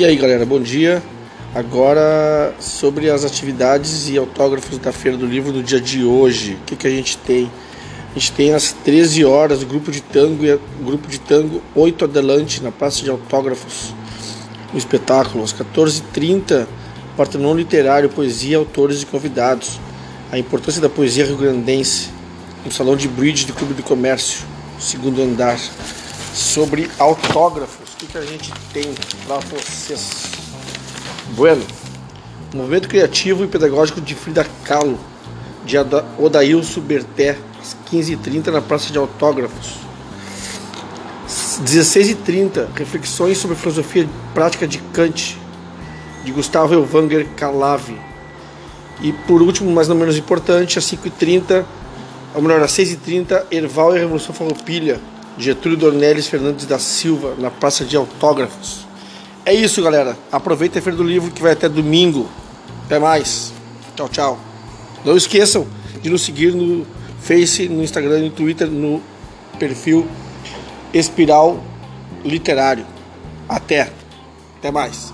[0.00, 1.02] E aí galera, bom dia.
[1.54, 6.54] Agora sobre as atividades e autógrafos da Feira do Livro no dia de hoje.
[6.54, 7.50] O que, que a gente tem?
[8.10, 12.06] A gente tem às 13 horas o grupo de tango e grupo de tango 8
[12.06, 13.92] Adelante na Praça de Autógrafos,
[14.72, 15.44] no espetáculo.
[15.44, 16.66] Às 14h30,
[17.14, 19.78] Partenon Literário, Poesia, Autores e Convidados.
[20.32, 22.08] A importância da poesia rio-grandense
[22.64, 24.46] no Salão de Bridge do Clube do Comércio,
[24.78, 25.60] segundo andar.
[26.32, 28.84] Sobre autógrafos, o que, que a gente tem
[29.26, 30.30] para vocês?
[31.32, 31.62] Bueno,
[32.54, 34.98] movimento criativo e pedagógico de Frida Kahlo,
[35.64, 35.76] de
[36.18, 39.74] Odailson Berté, às 15h30 na Praça de Autógrafos.
[41.64, 45.36] 16h30, reflexões sobre filosofia prática de Kant,
[46.24, 47.98] de Gustavo Elvanger Calave.
[49.02, 51.64] E por último, mas não menos importante, às 5h30,
[52.34, 55.00] ou melhor, às 6h30, Erval e a Revolução Farroupilha,
[55.38, 58.86] Getúlio Dornelles Fernandes da Silva, na Praça de Autógrafos.
[59.44, 60.16] É isso, galera.
[60.30, 62.28] Aproveita a Feira do Livro que vai até domingo.
[62.84, 63.52] Até mais.
[63.96, 64.38] Tchau, tchau.
[65.04, 65.66] Não esqueçam
[66.02, 66.86] de nos seguir no
[67.20, 69.02] Face, no Instagram e no Twitter no
[69.58, 70.06] perfil
[70.92, 71.62] Espiral
[72.24, 72.84] Literário.
[73.48, 73.90] Até.
[74.58, 75.12] Até mais.